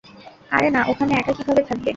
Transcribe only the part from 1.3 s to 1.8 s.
কীভাবে